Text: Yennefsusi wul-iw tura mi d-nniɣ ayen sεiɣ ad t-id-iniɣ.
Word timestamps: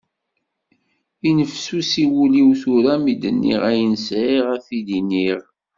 Yennefsusi 1.23 2.03
wul-iw 2.13 2.49
tura 2.61 2.93
mi 3.03 3.13
d-nniɣ 3.21 3.61
ayen 3.71 3.93
sεiɣ 4.07 4.45
ad 4.55 4.61
t-id-iniɣ. 4.67 5.39